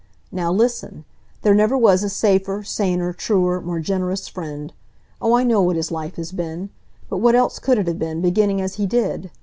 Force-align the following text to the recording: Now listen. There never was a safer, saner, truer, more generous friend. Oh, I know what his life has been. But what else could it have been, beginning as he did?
Now 0.31 0.51
listen. 0.51 1.05
There 1.43 1.53
never 1.53 1.77
was 1.77 2.01
a 2.01 2.09
safer, 2.09 2.63
saner, 2.63 3.13
truer, 3.13 3.61
more 3.61 3.79
generous 3.79 4.27
friend. 4.27 4.73
Oh, 5.21 5.35
I 5.35 5.43
know 5.43 5.61
what 5.61 5.75
his 5.75 5.91
life 5.91 6.15
has 6.15 6.31
been. 6.31 6.71
But 7.07 7.17
what 7.17 7.35
else 7.35 7.59
could 7.59 7.77
it 7.77 7.85
have 7.85 7.99
been, 7.99 8.19
beginning 8.19 8.61
as 8.61 8.77
he 8.77 8.87
did? 8.87 9.29